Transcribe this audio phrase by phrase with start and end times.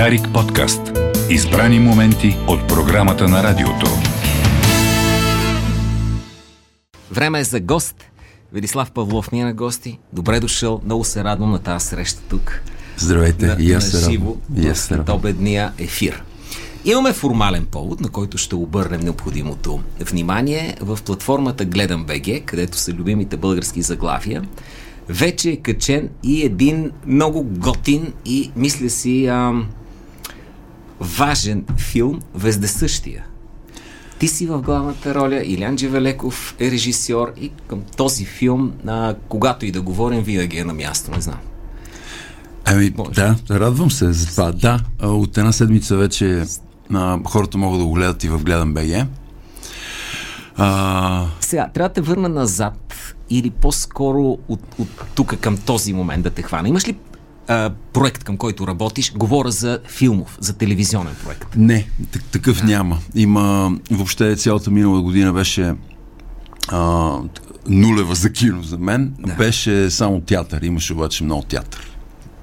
[0.00, 0.98] Дарик подкаст.
[1.30, 3.86] Избрани моменти от програмата на радиото.
[7.10, 7.96] Време е за гост.
[8.52, 9.98] Ведислав Павлов ми е на гости.
[10.12, 10.80] Добре дошъл.
[10.84, 12.62] Много се радвам на тази среща тук.
[12.96, 14.34] Здравейте, на, и аз се радвам.
[14.56, 15.16] И аз се в радвам.
[15.16, 16.22] обедния ефир.
[16.84, 22.92] Имаме формален повод, на който ще обърнем необходимото внимание в платформата Гледам БГ, където са
[22.92, 24.42] любимите български заглавия.
[25.08, 29.68] Вече е качен и един много готин и, мисля си, ам,
[31.00, 33.24] важен филм Вездесъщия.
[34.18, 39.66] Ти си в главната роля, Илян Джевелеков е режисьор и към този филм, а, когато
[39.66, 41.38] и да говорим, винаги е на място, не знам.
[42.64, 43.10] Ами, Може.
[43.10, 44.52] да, радвам се за това.
[44.52, 46.44] Да, от една седмица вече
[46.94, 49.06] а, хората могат да го гледат и в Гледам БГ.
[50.56, 56.22] А, Сега, трябва да те върна назад или по-скоро от, от тук към този момент
[56.22, 56.68] да те хвана.
[56.68, 56.96] Имаш ли
[57.48, 59.12] а, проект, към който работиш?
[59.12, 61.46] Говоря за филмов, за телевизионен проект.
[61.56, 62.98] не, так- такъв няма.
[63.14, 65.74] Има, въобще цялата минала година беше
[66.68, 67.12] а,
[67.68, 69.14] нулева за кино за мен.
[69.18, 69.34] Да.
[69.34, 71.90] Беше само театър, имаше обаче много театър.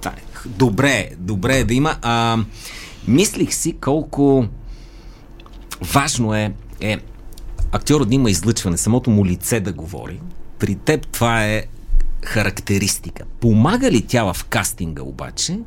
[0.05, 0.09] Е.
[0.45, 1.95] Добре, добре е да има.
[2.01, 2.37] А,
[3.07, 4.45] мислих си колко
[5.81, 6.97] важно е, е
[7.71, 10.19] актьорът да има излъчване, самото му лице да говори.
[10.59, 11.63] При теб това е
[12.25, 13.23] характеристика.
[13.39, 15.59] Помага ли тя в кастинга обаче?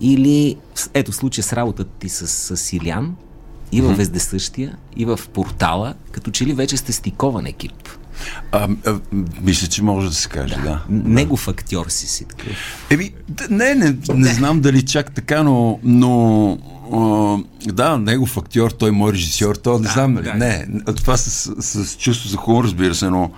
[0.00, 0.56] Или,
[0.94, 3.16] ето в случая с работата ти с, с Илян,
[3.72, 7.88] и във Вездесъщия, и в портала, като че ли вече сте стикован екип.
[8.52, 8.98] А, а,
[9.40, 10.62] мисля, че може да се каже, да.
[10.62, 10.84] да.
[10.88, 12.56] Негов актьор си си такъв.
[12.90, 13.10] Еми,
[13.50, 16.52] не, не, не знам дали чак така, но, но
[16.92, 20.34] а, да, негов актьор, той е мой режисьор, то не Да, знам, нали, да.
[20.34, 23.30] не, това с, с, с чувство за хумор, разбира се, но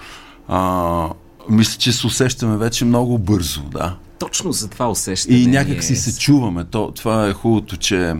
[0.48, 1.08] а,
[1.48, 3.96] мисля, че се усещаме вече много бързо, да.
[4.18, 5.38] Точно за това усещане.
[5.38, 6.64] И ми някак си е се чуваме.
[6.64, 8.14] То, това е хубавото, че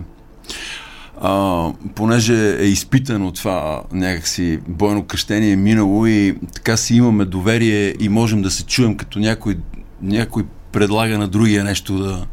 [1.21, 7.95] а, понеже е изпитано това някакси бойно кръщение е минало и така си имаме доверие
[7.99, 9.57] и можем да се чуем като някой,
[10.01, 12.25] някой предлага на другия нещо да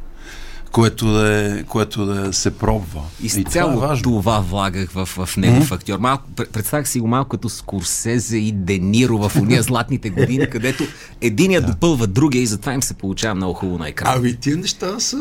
[0.73, 3.03] което да, е, което да се пробва.
[3.23, 4.03] Изцяло това е важно.
[4.03, 5.75] това влагах в, в негов mm-hmm.
[5.75, 5.99] актьор.
[5.99, 10.85] Малко, пр- представях си го малко като Скорсезе и Дениро в уния златните години, където
[11.21, 14.17] единия допълва другия и затова им се получава много хубаво на екрана.
[14.17, 15.19] Ами тия неща са...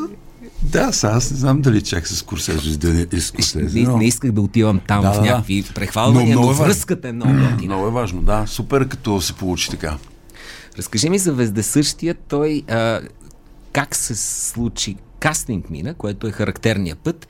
[0.62, 3.88] Да, са, аз не знам дали чак с Курсезе, с Дени- и с Курсезе, не,
[3.88, 3.98] но...
[3.98, 5.28] не исках да отивам там Да, в да, да.
[5.28, 6.66] някакви прехвалвания, но, но е важно.
[6.66, 7.76] връзката е много готина.
[7.76, 8.44] Много е важно, да.
[8.48, 9.98] Супер, като се получи така.
[10.78, 13.02] Разкажи ми за Вездесъщия, той а,
[13.74, 17.28] как се случи кастинг мина, което е характерният път,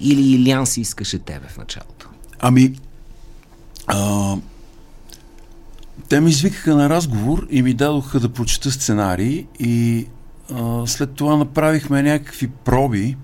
[0.00, 2.08] или Илян си искаше тебе в началото?
[2.40, 2.74] Ами,
[3.86, 4.36] а,
[6.08, 10.06] те ме извикаха на разговор и ми дадоха да прочета сценарий и
[10.54, 13.16] а, след това направихме някакви проби,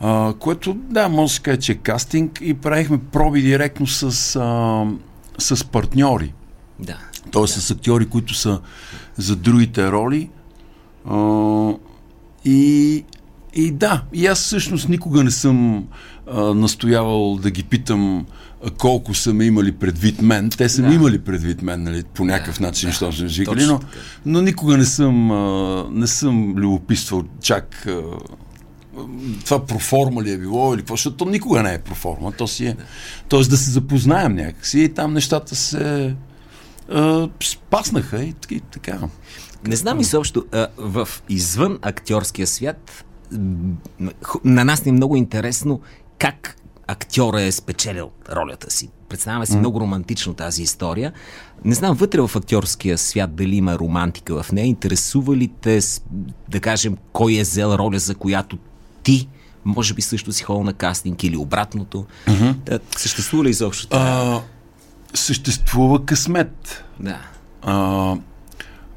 [0.00, 4.36] а, което, да, може да се каже, че е кастинг и правихме проби директно с,
[4.36, 4.84] а,
[5.38, 6.32] с партньори.
[6.78, 6.98] Да.
[7.32, 7.46] Т.е.
[7.46, 8.60] с актьори, които са
[9.16, 10.30] за другите роли.
[11.10, 11.72] А,
[12.44, 13.04] и,
[13.56, 15.86] и да, и аз всъщност никога не съм
[16.30, 18.26] а, настоявал да ги питам
[18.78, 20.50] колко са ме имали предвид мен.
[20.50, 20.88] Те са Да.
[20.88, 24.32] ме имали предвид мен, нали, по някакъв начин, да, защото са ме извикали, точно но,
[24.32, 28.02] но никога не съм, а, не съм любопитствал чак а,
[29.44, 32.66] това проформа ли е било или какво, защото то никога не е проформа, то си
[32.66, 32.76] е.
[33.28, 36.14] Тоест да се запознаем някакси и там нещата се
[36.92, 38.98] а, спаснаха и, и така.
[39.66, 40.44] Не знам изобщо,
[40.76, 43.04] в извън актьорския свят,
[44.44, 45.80] на нас ни е много интересно
[46.18, 46.56] как
[46.86, 48.90] актьора е спечелил ролята си.
[49.08, 51.12] Представяме си много романтично тази история.
[51.64, 54.66] Не знам вътре в актьорския свят дали има романтика в нея.
[54.66, 55.80] Интересува ли те,
[56.48, 58.58] да кажем, кой е взел роля, за която
[59.02, 59.28] ти
[59.64, 62.06] може би също си ходил на кастинг или обратното.
[62.64, 64.00] Да, съществува ли изобщо това?
[64.00, 64.42] А,
[65.14, 66.84] съществува късмет.
[67.00, 67.18] Да.
[67.62, 68.16] А,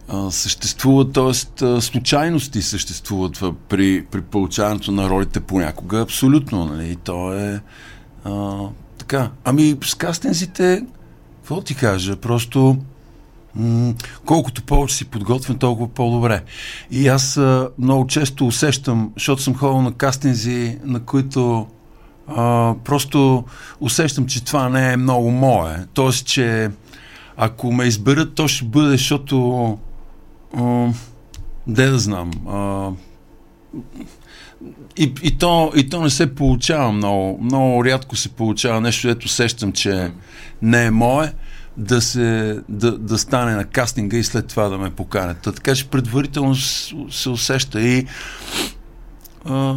[0.10, 1.82] а, съществува, т.е.
[1.82, 6.02] случайности съществуват при, при получаването на ролите понякога.
[6.02, 6.96] Абсолютно, нали?
[6.96, 7.62] То е
[8.24, 8.58] а,
[8.98, 9.32] така.
[9.44, 10.86] Ами с кастинзите,
[11.36, 12.78] какво ти кажа, просто
[13.56, 13.94] м-
[14.26, 16.44] колкото повече си подготвен, толкова по-добре.
[16.92, 21.68] И аз а, много често усещам, защото съм ходил на кастинзи, на които
[22.28, 23.44] а, просто
[23.80, 25.86] усещам, че това не е много мое.
[25.94, 26.70] Тоест, че
[27.38, 29.78] ако ме изберат, то ще бъде, защото
[31.68, 32.32] де да знам.
[32.48, 32.92] А,
[34.98, 37.40] и, и, то, и то не се получава много.
[37.42, 40.12] Много рядко се получава нещо, ето сещам, че
[40.62, 41.34] не е мое
[41.78, 45.38] да, се, да, да стане на кастинга и след това да ме поканят.
[45.38, 46.56] Та Така че предварително
[47.10, 48.06] се усеща и
[49.46, 49.76] а,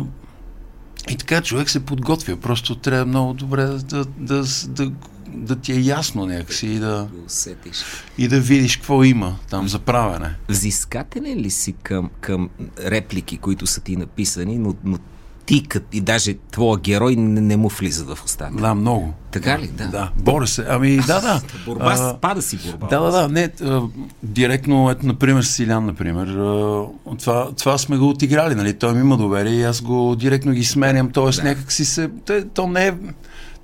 [1.11, 2.37] И така човек се подготвя.
[2.37, 4.93] Просто трябва много добре да, да, да, да,
[5.35, 7.85] да ти е ясно някакси и да, усетиш.
[8.19, 10.35] и да видиш какво има там за правене.
[10.49, 12.51] Взискателен ли си към, към
[12.85, 14.99] реплики, които са ти написани, но, но
[15.47, 18.57] ти кът, и даже твоя герой не, не му влиза в устата?
[18.57, 19.15] Да, много.
[19.31, 19.67] Така ли?
[19.67, 19.87] Да.
[19.87, 20.67] Да, боря се.
[20.69, 21.43] Ами, да, да.
[21.67, 22.87] Борба, А, пада си борба.
[22.87, 23.29] Да, да, да.
[23.29, 23.83] Не, а,
[24.23, 26.27] директно, ето, например, с Илян, например.
[26.27, 26.85] А,
[27.19, 28.73] това, това сме го отиграли, нали?
[28.73, 31.11] Той ми има доверие и аз го директно ги сменям.
[31.11, 31.49] Тоест, да.
[31.49, 32.11] някак си се...
[32.55, 32.93] То не е...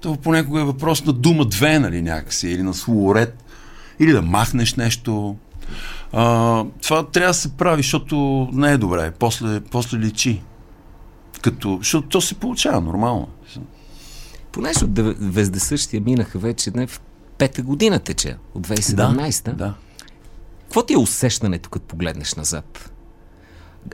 [0.00, 3.44] То понякога е въпрос на дума две, нали, някакси, или на словоред,
[3.98, 5.36] или да махнеш нещо.
[6.12, 9.10] А, това трябва да се прави, защото не е добре.
[9.10, 10.42] После, после личи.
[11.42, 13.28] Като, защото то се получава нормално.
[14.52, 17.00] Понеже от вездесъщия минаха вече не в
[17.38, 19.44] пета година тече, от 2017.
[19.44, 19.74] Да, да.
[20.62, 22.92] Какво ти е усещането, като погледнеш назад?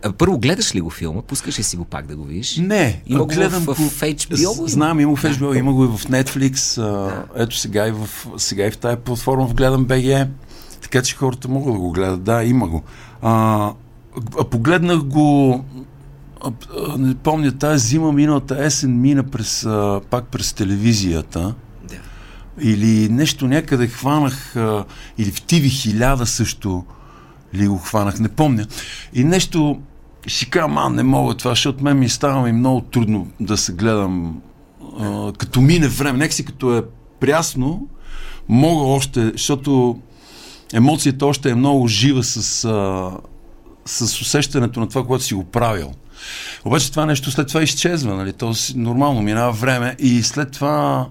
[0.03, 1.23] А, Първо, гледаш ли го филма?
[1.23, 2.57] Пускаш ли си го пак да го видиш?
[2.57, 4.67] Не, Има гледам в, го- в, HBO?
[4.67, 6.83] Знам, има в HBO, има го и в Netflix.
[6.83, 10.29] А, ето сега и, в, сега и в тази платформа в Гледам БГ.
[10.83, 12.23] Така че хората могат да го гледат.
[12.23, 12.83] Да, има го.
[13.23, 13.73] А,
[14.41, 15.65] а погледнах го
[16.99, 21.55] не помня, тази зима, миналата есен мина през, а, пак през телевизията.
[21.89, 21.95] Да.
[22.61, 24.85] Или нещо някъде хванах, а,
[25.19, 26.85] или в TV 1000 също
[27.55, 28.67] ли го хванах, не помня.
[29.15, 29.81] И нещо
[30.29, 33.73] си казвам, а, не мога това, защото мен ми става ми много трудно да се
[33.73, 34.41] гледам
[35.01, 36.83] а, като мине време, нека си като е
[37.21, 37.89] прясно,
[38.49, 39.99] мога още, защото
[40.73, 43.11] емоцията още е много жива с, а,
[43.87, 45.93] с усещането на това, което си го правил.
[46.65, 48.33] Обаче това нещо след това изчезва, нали?
[48.33, 51.09] То си, нормално минава време и след това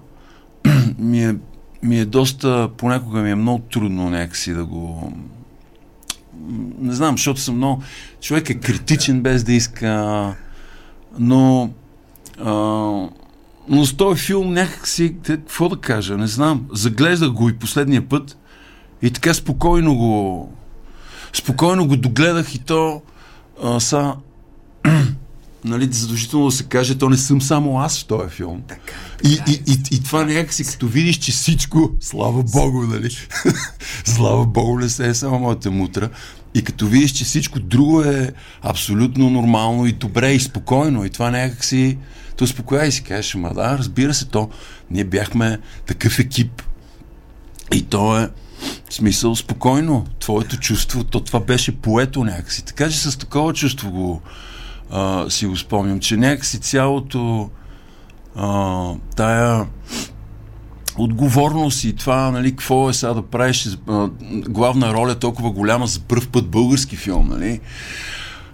[0.98, 1.34] ми е,
[1.82, 5.12] ми е доста, понякога ми е много трудно някакси да го...
[6.78, 7.82] Не знам, защото съм много...
[8.20, 10.34] Човек е критичен без да иска,
[11.18, 11.70] но...
[12.40, 12.52] А,
[13.68, 16.66] но с този филм някакси, какво да кажа, не знам.
[16.72, 18.38] Заглеждах го и последния път
[19.02, 20.52] и така спокойно го...
[21.32, 23.02] Спокойно го догледах и то...
[23.64, 24.14] А, са,
[25.64, 28.62] нали, задължително да се каже, то не съм само аз в този филм.
[28.68, 28.92] Така,
[29.24, 33.10] И, и, и, и това някакси, като видиш, че всичко, слава Богу, нали?
[34.04, 36.10] слава Богу, не се е само моята мутра.
[36.54, 38.32] И като видиш, че всичко друго е
[38.62, 41.98] абсолютно нормално и добре и спокойно, и това някакси
[42.36, 44.50] те успокоя и си кажеш, ама да, разбира се, то
[44.90, 46.62] ние бяхме такъв екип.
[47.74, 48.30] И то е
[48.90, 50.06] в смисъл спокойно.
[50.20, 52.64] Твоето чувство, то това беше поето някакси.
[52.64, 54.22] Така че с такова чувство го
[54.90, 57.50] а, си го спомням, че някакси цялото
[58.36, 59.66] а, тая
[60.98, 64.08] отговорност и това, нали, какво е сега да правиш а,
[64.48, 67.60] главна роля толкова голяма за първ път български филм, нали?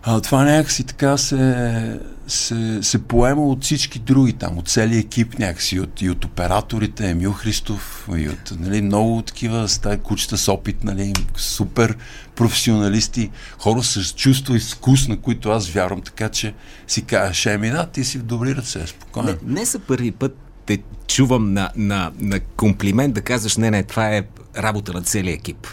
[0.02, 2.00] А, това някакси така се,
[2.30, 7.10] се, се поема от всички други там, от целия екип някакси, от, и от операторите,
[7.10, 11.96] Емил Христов, и от нали, много такива ста, кучета с опит, нали, супер
[12.34, 16.54] професионалисти, хора с чувство и вкус, на които аз вярвам, така че
[16.86, 19.28] си кажеш, еми да, ти си в добри ръце, спокойно.
[19.28, 20.36] Не, не за първи път
[20.66, 24.22] те чувам на, на, на комплимент да казваш, не, не, това е
[24.58, 25.66] работа на целия екип.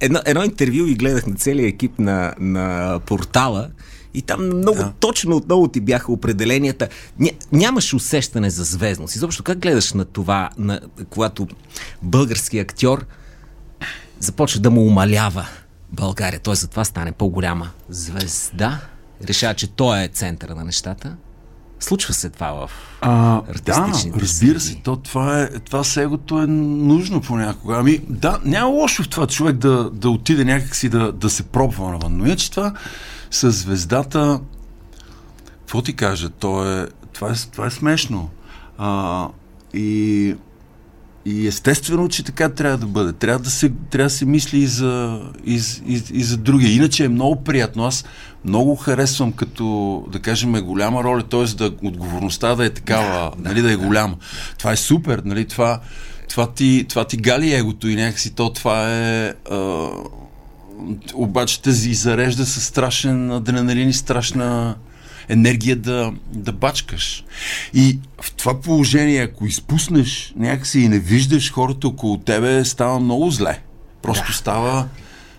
[0.00, 3.68] Едно, едно интервю и гледах на целия екип на, на портала
[4.14, 4.92] и там много Да.
[5.00, 6.88] точно отново ти бяха определенията.
[7.18, 9.16] Ня, нямаш усещане за звездност.
[9.16, 11.46] Изобщо как гледаш на това, на, когато
[12.02, 13.06] български актьор
[14.20, 15.46] започва да му умалява
[15.92, 16.40] България.
[16.40, 18.80] Той затова стане по-голяма звезда.
[19.28, 21.16] Решава, че той е центъра на нещата.
[21.80, 27.20] Случва се това в А, да, разбира се, то това, е, това сегото е нужно
[27.20, 27.76] понякога.
[27.76, 31.90] Ами да, няма лошо в това човек да, да отиде някакси да, да се пробва
[31.90, 32.16] навън.
[32.16, 32.74] Но иначе това
[33.30, 34.40] с звездата,
[35.58, 38.30] какво ти кажа, то е, това, е, това е смешно.
[38.78, 39.28] А,
[39.74, 40.34] и,
[41.24, 43.12] и естествено, че така трябва да бъде.
[43.12, 46.72] Трябва да се, трябва да се мисли и за, и, и, и за другия.
[46.72, 47.84] Иначе е много приятно.
[47.84, 48.04] Аз
[48.44, 51.44] много харесвам като, да кажем, е голяма роля, т.е.
[51.44, 54.16] да отговорността да е такава, да, нали, да е голяма.
[54.58, 55.80] Това е супер, нали, това,
[56.28, 59.34] това, ти, това ти гали егото и някакси то това е...
[59.50, 59.88] А,
[61.14, 64.74] обаче тези зарежда с страшен адреналин и страшна
[65.28, 67.24] енергия да, да бачкаш.
[67.74, 73.30] И в това положение, ако изпуснеш някакси и не виждаш хората около тебе, става много
[73.30, 73.62] зле.
[74.02, 74.32] Просто да.
[74.32, 74.88] става,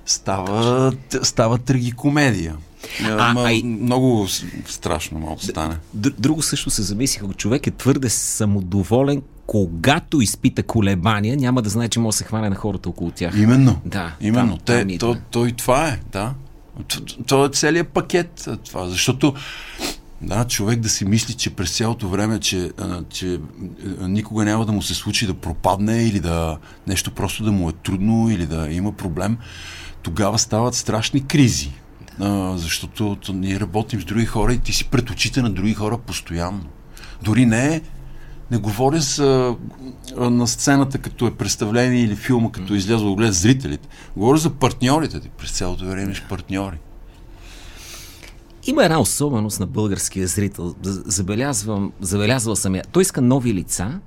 [0.06, 0.94] става,
[1.24, 2.56] става трагикомедия.
[3.04, 4.28] А, Ама а и- много
[4.68, 5.76] страшно малко стане.
[5.94, 11.90] Друго също се замислих, ако човек е твърде самодоволен, когато изпита колебания, няма да знае,
[11.90, 13.34] че може да се хване на хората около тях.
[13.38, 13.82] Именно.
[13.86, 14.58] Да, Именно.
[14.58, 15.14] там- там Те, идва.
[15.14, 16.34] то, то и това е, да.
[16.88, 18.50] То, то е целият пакет.
[18.66, 19.34] Това, защото
[20.22, 22.72] Да, човек да си мисли, че през цялото време, че,
[23.10, 23.40] че
[24.02, 27.74] никога няма да му се случи да пропадне или да нещо просто да му е
[27.74, 29.38] трудно или да има проблем,
[30.02, 31.72] тогава стават страшни кризи.
[32.20, 35.74] А, защото то, ние работим с други хора и ти си пред очите на други
[35.74, 36.66] хора постоянно.
[37.24, 37.82] Дори не е
[38.52, 39.56] не говоря за,
[40.18, 43.88] на сцената като е представление или филма като излязъл да гледат зрителите.
[44.18, 45.30] Говоря за партньорите ти.
[45.30, 46.78] През цялото време имаш партньори.
[48.68, 50.76] Има една особеност на българския зрител.
[50.84, 52.84] Забелязвам, забелязвал съм я.
[52.92, 54.00] Той иска нови лица,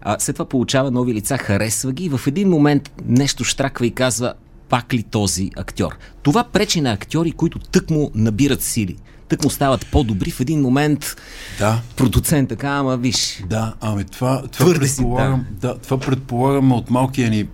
[0.00, 3.90] а след това получава нови лица, харесва ги и в един момент нещо штраква и
[3.90, 4.34] казва
[4.68, 5.98] пак ли този актьор.
[6.22, 8.96] Това пречи на актьори, които тък му набират сили.
[9.28, 11.16] Тък му стават по-добри в един момент.
[11.58, 11.80] Да.
[11.96, 13.42] Продуцент така, ама виж.
[13.46, 15.78] Да, ами това, това, Твърде си, предполагам, да.
[15.78, 17.48] това предполагаме от малкия ни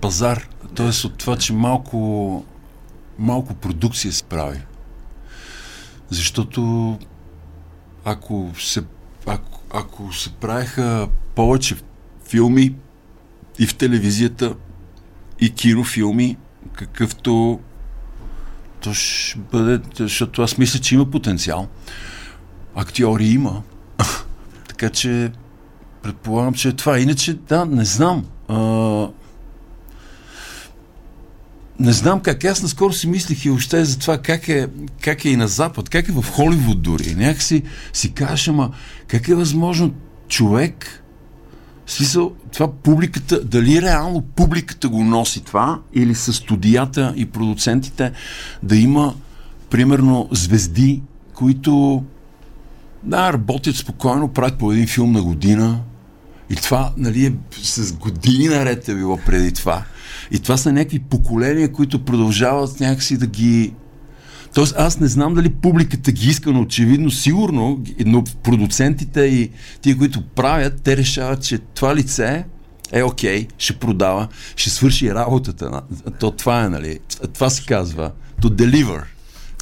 [0.00, 1.06] пазар, т.е.
[1.06, 2.44] от това, че малко,
[3.18, 4.60] малко продукция се прави.
[6.10, 6.98] Защото
[8.04, 8.82] ако се,
[9.26, 11.76] ако, ако се правеха повече
[12.28, 12.74] филми
[13.58, 14.54] и в телевизията,
[15.40, 16.36] и кинофилми,
[16.72, 17.60] какъвто
[18.84, 21.68] то ще бъде, защото аз мисля, че има потенциал.
[22.74, 23.62] Актьори има.
[24.68, 25.32] така че
[26.02, 26.98] предполагам, че е това.
[26.98, 28.26] Иначе, да, не знам.
[28.48, 28.58] А,
[31.78, 32.44] не знам как.
[32.44, 34.68] Аз наскоро си мислих и още за това как е,
[35.00, 37.14] как е и на Запад, как е в Холивуд дори.
[37.14, 37.62] Някакси
[37.92, 38.70] си кажеш, ама
[39.06, 39.94] как е възможно
[40.28, 41.03] човек
[41.86, 48.12] смисъл, това публиката, дали реално публиката го носи това, или с студията и продуцентите
[48.62, 49.14] да има,
[49.70, 51.02] примерно, звезди,
[51.34, 52.04] които
[53.02, 55.80] да, работят спокойно, правят по един филм на година.
[56.50, 59.82] И това, нали, е, с години наред е било преди това.
[60.30, 63.72] И това са някакви поколения, които продължават някакси да ги
[64.54, 69.98] Тоест аз не знам дали публиката ги иска, но очевидно сигурно, но продуцентите и тия,
[69.98, 72.44] които правят, те решават, че това лице
[72.92, 75.82] е окей, okay, ще продава, ще свърши работата.
[76.20, 76.98] То това е, нали?
[77.34, 79.02] Това се казва to deliver.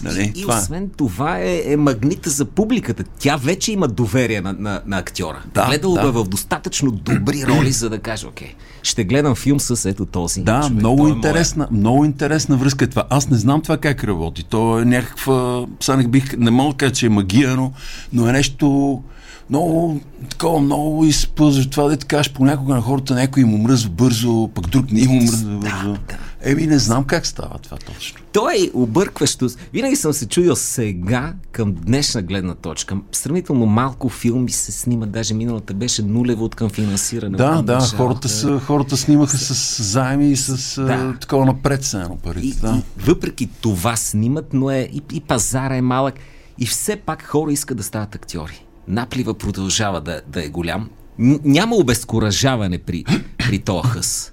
[0.02, 0.32] Нали?
[0.36, 0.58] И, и това е.
[0.58, 3.04] освен това е, е магнита за публиката.
[3.18, 5.42] Тя вече има доверие на, на, на актьора.
[5.54, 6.02] Да, Гледало да.
[6.02, 6.12] да.
[6.12, 10.40] в достатъчно добри роли, за да каже, окей, ще гледам филм с ето този.
[10.40, 13.04] Да, човек, много е интересна, много интересна връзка е това.
[13.10, 14.44] Аз не знам това как работи.
[14.44, 17.72] То е някаква, сега не бих, не мога да кажа, че е магия, но,
[18.12, 19.02] но е нещо
[19.50, 24.66] много, такова, много изпълзва това, да кажеш понякога на хората, някой им умръзва бързо, пък
[24.68, 25.92] друг не им умръзва бързо.
[25.92, 26.18] да.
[26.44, 28.18] Еми, не знам как става това точно.
[28.32, 29.48] Той е объркващо.
[29.72, 32.96] Винаги съм се чудил сега, към днешна гледна точка.
[33.12, 37.36] Сравнително малко филми се снимат, даже миналата беше нулево от към финансиране.
[37.36, 37.96] Да, от да, държавата.
[37.96, 41.14] хората, са, хората снимаха с заеми и с Да.
[41.20, 42.46] такова напред се парите.
[42.46, 42.82] И, да.
[42.98, 46.14] и въпреки това снимат, но е и, и пазара е малък.
[46.58, 48.64] И все пак хора искат да стават актьори.
[48.88, 50.90] Наплива продължава да, да е голям.
[51.18, 53.04] Няма обезкуражаване при,
[53.38, 54.32] при този хъс.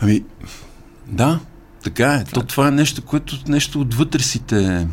[0.00, 0.24] Ами,
[1.06, 1.40] да,
[1.82, 2.24] така е.
[2.24, 4.88] То това е нещо, което нещо отвътре си те...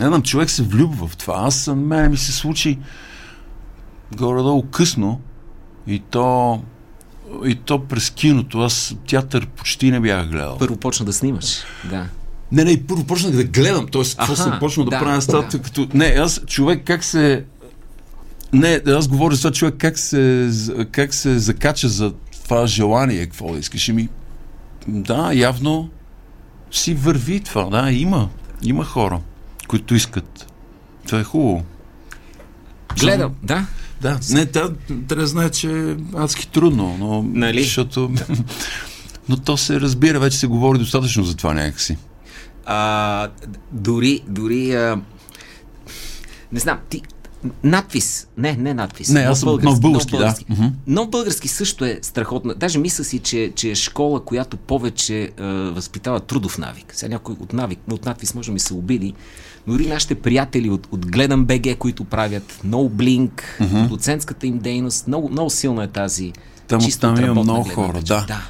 [0.00, 1.34] Не знам, човек се влюбва в това.
[1.36, 2.78] Аз, на мен ми се случи
[4.16, 5.20] горе-долу късно
[5.86, 6.62] и то,
[7.44, 8.60] и то през киното.
[8.60, 10.58] Аз театър почти не бях гледал.
[10.58, 11.62] Първо почна да снимаш.
[11.84, 12.06] Да.
[12.52, 14.02] Не, не, първо почнах да гледам, т.е.
[14.18, 15.62] какво съм почнал да, да, правя нещата, да.
[15.62, 15.88] като...
[15.94, 17.44] Не, аз човек как се...
[18.52, 20.50] Не, аз говоря за това човек как се,
[20.90, 22.12] как се закача за
[22.44, 23.88] това желание, какво да искаш.
[23.88, 24.08] И ми,
[24.88, 25.90] да, явно
[26.70, 28.28] си върви това, да, има.
[28.62, 29.20] Има хора,
[29.68, 30.52] които искат.
[31.06, 31.64] Това е хубаво.
[33.00, 33.66] Гледам, да.
[34.00, 37.22] Да, не, трябва да знае, че е адски трудно, но...
[37.22, 37.62] Нали?
[37.62, 38.12] Защото...
[39.28, 41.96] но то се разбира, вече се говори достатъчно за това някакси.
[42.70, 43.28] А,
[43.72, 44.74] дори, дори...
[44.74, 45.00] А,
[46.52, 47.02] не знам, ти...
[47.64, 48.26] Надпис.
[48.36, 49.08] Не, не надпис.
[49.08, 50.34] Не, аз съм нов български, да.
[50.48, 50.66] Мгм.
[50.86, 52.54] Нов български също е страхотно.
[52.54, 56.86] Даже мисля си, че, че е школа, която повече е, възпитава трудов навик.
[56.92, 59.14] Сега някой от, навик, от надпис може да ми се обиди.
[59.66, 65.28] Дори нашите приятели от, от Гледам БГ, които правят No Blink, продуцентската им дейност, много,
[65.28, 66.32] много силна е тази
[66.66, 68.24] Там чисто от има много хора, да.
[68.28, 68.40] да.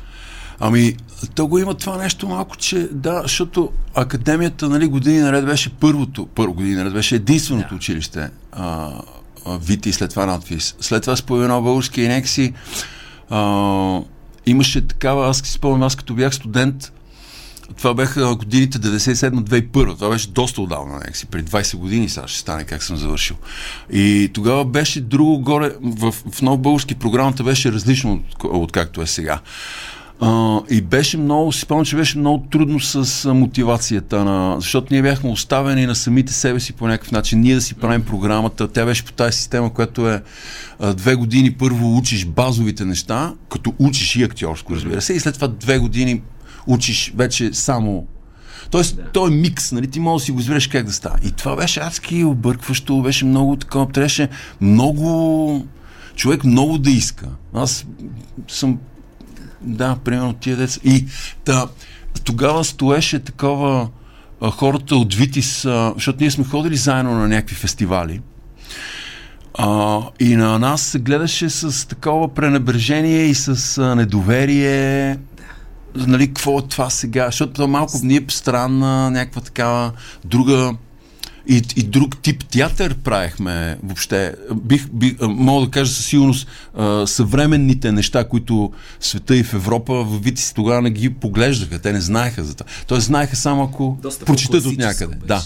[0.61, 0.97] Ами,
[1.35, 6.27] то го има това нещо малко, че да, защото академията, нали, години наред беше първото,
[6.27, 7.75] първо години наред беше единственото Да.
[7.75, 8.93] училище, а,
[9.47, 10.75] а, Вити и след това надпис.
[10.81, 12.53] След това споменал български и някакси
[13.31, 14.01] а,
[14.47, 16.93] имаше такава, аз си спомням, аз като бях студент,
[17.77, 19.95] това бяха годините 97-2001.
[19.95, 21.27] Това беше доста отдавна, някакси.
[21.27, 23.37] Преди 20 години сега ще стане как съм завършил.
[23.93, 25.73] И тогава беше друго горе.
[25.83, 29.41] В, в нов български програмата беше различно от, от както е сега.
[30.21, 34.57] А, и беше много, си спомням, че беше много трудно с а, мотивацията на...
[34.61, 37.41] Защото ние бяхме оставени на самите себе си по някакъв начин.
[37.41, 38.69] Ние да си правим програмата.
[38.69, 40.23] Тя беше по тази система, която е
[40.81, 45.35] а, две години първо учиш базовите неща, като учиш и актьорско, разбира се, и след
[45.35, 46.23] това две години
[46.67, 48.07] учиш вече само
[48.71, 49.03] Тоест, да.
[49.13, 49.87] той е микс, нали?
[49.87, 51.19] Ти можеш да си го избереш как да става.
[51.25, 54.29] И това беше адски объркващо, беше много такова, трябваше
[54.61, 55.67] много
[56.15, 57.27] човек много да иска.
[57.55, 57.87] Аз
[58.49, 58.79] съм
[59.61, 60.81] да, примерно тия деца.
[60.85, 61.07] И
[61.45, 61.67] та,
[62.25, 63.89] тогава стоеше такова
[64.41, 68.21] а, хората от Витис, а, защото ние сме ходили заедно на някакви фестивали.
[69.55, 75.19] А, и на нас се гледаше с такова пренебрежение и с а, недоверие.
[75.95, 77.27] Нали, какво е това сега?
[77.27, 79.93] Защото малко ни е странна, някаква такава
[80.25, 80.75] друга
[81.49, 84.35] и, и друг тип театър правихме въобще.
[84.55, 86.49] Бих, бих, мога да кажа със сигурност
[87.07, 91.79] съвременните неща, които света и в Европа в Витис тогава не ги поглеждаха.
[91.79, 92.71] Те не знаеха за това.
[92.87, 95.17] Тоест знаеха само ако Доста прочитат от някъде.
[95.27, 95.43] Да.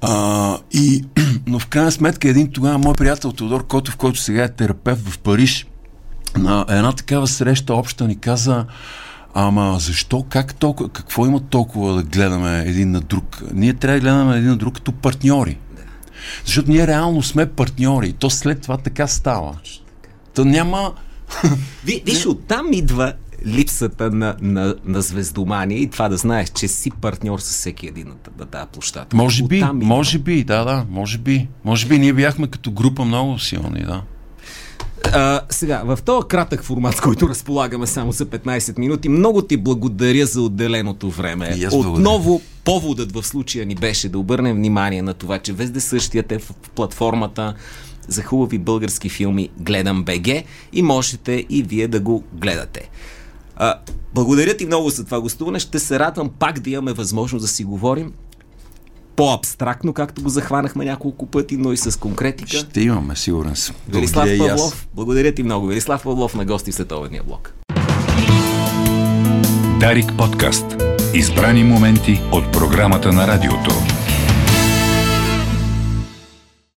[0.00, 1.04] А, и,
[1.46, 5.18] но в крайна сметка един тогава мой приятел Теодор Котов, който сега е терапевт в
[5.18, 5.66] Париж,
[6.36, 8.66] на една такава среща обща ни каза
[9.34, 13.19] Ама защо, как толкова, какво има толкова да гледаме един на друг?
[13.54, 15.58] Ние трябва да гледаме един на друг като партньори.
[16.44, 18.12] Защото ние реално сме партньори.
[18.12, 19.56] То след това така става.
[20.34, 20.92] То няма...
[21.84, 23.12] Виж, оттам идва
[23.46, 28.12] липсата на, на, на звездомания и това да знаеш, че си партньор с всеки един
[28.38, 29.16] на тази площадка.
[29.16, 31.48] Може би, може би, да, да, може би.
[31.64, 34.02] Може би ние бяхме като група много силни, да.
[35.12, 40.26] А, сега, в този кратък формат, който разполагаме само за 15 минути, много ти благодаря
[40.26, 41.58] за отделеното време.
[41.72, 46.52] Отново поводът в случая ни беше да обърнем внимание на това, че вездесъщият е в
[46.74, 47.54] платформата
[48.08, 50.28] за хубави български филми Гледам БГ
[50.72, 52.90] и можете и вие да го гледате.
[53.56, 53.74] А,
[54.14, 55.58] благодаря ти много за това гостуване.
[55.58, 58.12] Ще се радвам пак да имаме възможност да си говорим
[59.20, 62.56] по-абстрактно, както го захванахме няколко пъти, но и с конкретика.
[62.56, 63.76] Ще имаме, сигурен съм.
[63.88, 65.66] Велислав Павлов, благодаря ти много.
[65.66, 67.52] Велислав Павлов на гости в Световния блок.
[69.80, 70.76] Дарик подкаст.
[71.14, 73.99] Избрани моменти от програмата на радиото.